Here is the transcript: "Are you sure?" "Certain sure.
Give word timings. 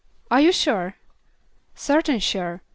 "Are 0.31 0.41
you 0.41 0.51
sure?" 0.51 0.95
"Certain 1.75 2.17
sure. 2.17 2.63